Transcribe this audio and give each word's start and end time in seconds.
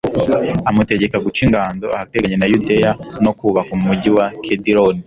amutegeka 0.69 1.17
guca 1.25 1.41
ingando 1.45 1.85
ahateganye 1.95 2.37
na 2.39 2.47
yudeya 2.51 2.91
no 3.23 3.31
kubaka 3.39 3.71
umugi 3.77 4.09
wa 4.17 4.25
kedironi 4.43 4.99